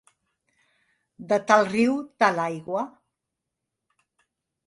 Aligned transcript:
De 1.33 1.37
tal 1.51 1.65
riu, 1.67 1.93
tal 2.23 2.41
aigua. 2.45 2.85